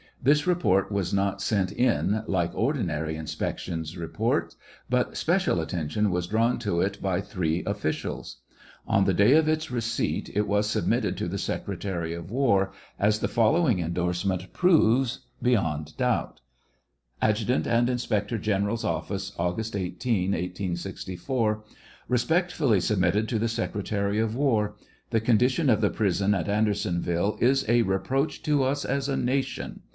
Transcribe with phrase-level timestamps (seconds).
[0.23, 4.55] This report was not sent in like ordinary inspection reports,
[4.89, 8.37] but special attention was drawn to it by three officials.
[8.87, 13.19] On the day of its receipt, it was submitted to the secretary of war, as
[13.19, 16.39] the following indorsement proves, beyond doubt:
[17.19, 21.63] Adjutant akd Inspector General's Office, August 18, 1864.
[22.09, 24.75] Kespectfutly submitted to the secretary of war.
[25.09, 29.81] The condition of the prison at Audersonville is a repreach to us as a nation.